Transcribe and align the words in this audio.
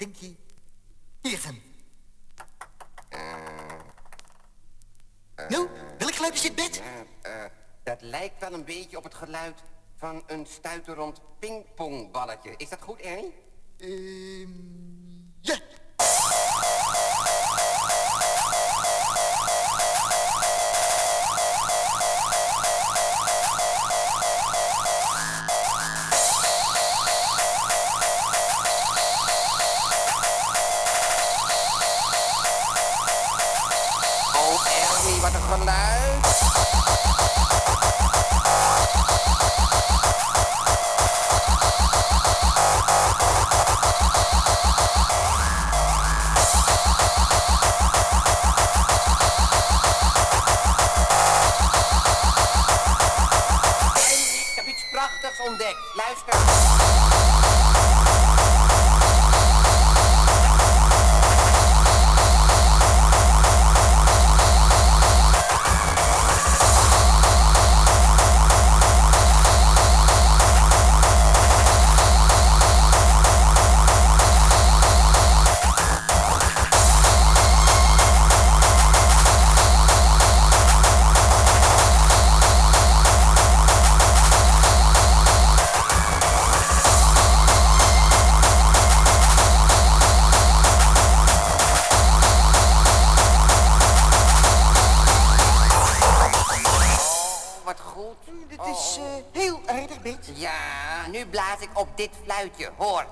denk 0.00 0.16
je? 0.16 0.34
Hier 1.20 1.32
is 1.32 1.44
hem. 1.44 1.62
nou, 5.48 5.68
welk 5.98 6.14
geluid 6.14 6.34
is 6.34 6.42
dit, 6.42 6.54
Bert? 6.54 6.82
Eh, 7.22 7.44
dat 7.82 8.02
lijkt 8.02 8.40
wel 8.40 8.52
een 8.52 8.64
beetje 8.64 8.96
op 8.96 9.04
het 9.04 9.14
geluid 9.14 9.62
van 9.96 10.22
een 10.26 10.46
stuiterend 10.46 11.20
pingpongballetje. 11.38 12.54
Is 12.56 12.68
dat 12.68 12.82
goed, 12.82 13.00
Ernie? 13.00 13.34
Ehm. 13.78 15.09
Wat 35.20 35.34
een 35.34 35.42
geluid. 35.42 36.26
Ik 54.48 54.56
heb 54.56 54.66
iets 54.66 54.84
prachtigs 54.90 55.40
ontdekt. 55.48 55.78
Luister. 55.94 57.09
Goed. 97.84 98.16
Dit 98.48 98.60
is 98.66 98.98
eh, 98.98 99.04
heel 99.42 99.60
aardig, 99.66 100.00
Bert. 100.02 100.26
Ja, 100.34 101.06
nu 101.10 101.26
blaas 101.26 101.60
ik 101.60 101.78
op 101.78 101.88
dit 101.96 102.10
fluitje. 102.24 102.70
Hoor. 102.76 103.06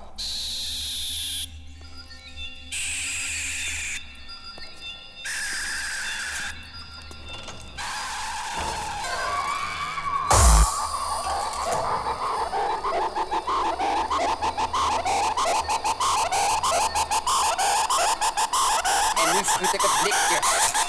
En 19.25 19.35
nu 19.35 19.43
schud 19.43 19.73
ik 19.73 19.81
het 19.81 19.99
blikje. 20.01 20.88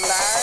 Ernie, 0.00 0.37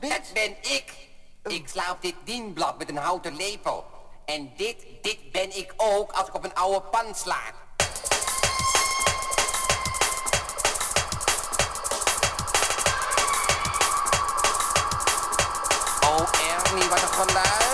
Bert? 0.00 0.12
Dat 0.12 0.32
ben 0.32 0.56
ik. 0.60 0.92
Ik 1.42 1.68
sla 1.68 1.90
op 1.90 2.02
dit 2.02 2.14
dienblad 2.24 2.78
met 2.78 2.88
een 2.88 2.96
houten 2.96 3.36
lepel. 3.36 3.84
En 4.24 4.52
dit, 4.56 4.76
dit 5.02 5.32
ben 5.32 5.56
ik 5.56 5.74
ook 5.76 6.12
als 6.12 6.28
ik 6.28 6.34
op 6.34 6.44
een 6.44 6.54
oude 6.54 6.80
pan 6.80 7.14
sla. 7.14 7.40
Oh, 16.06 16.28
Ernie, 16.66 16.88
wat 16.88 17.02
een 17.02 17.08
geluid. 17.08 17.64